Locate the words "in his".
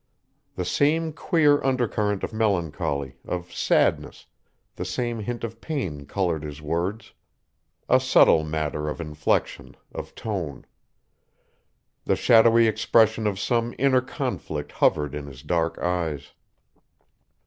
15.13-15.43